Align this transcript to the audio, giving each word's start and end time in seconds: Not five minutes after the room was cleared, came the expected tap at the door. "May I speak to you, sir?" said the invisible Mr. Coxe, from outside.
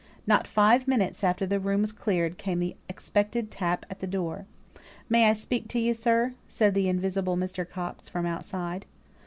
Not 0.25 0.47
five 0.47 0.87
minutes 0.87 1.23
after 1.23 1.45
the 1.45 1.59
room 1.59 1.81
was 1.81 1.91
cleared, 1.91 2.39
came 2.39 2.57
the 2.59 2.75
expected 2.89 3.51
tap 3.51 3.85
at 3.87 3.99
the 3.99 4.07
door. 4.07 4.47
"May 5.09 5.29
I 5.29 5.33
speak 5.33 5.67
to 5.67 5.79
you, 5.79 5.93
sir?" 5.93 6.33
said 6.49 6.73
the 6.73 6.89
invisible 6.89 7.37
Mr. 7.37 7.69
Coxe, 7.69 8.09
from 8.09 8.25
outside. 8.25 8.87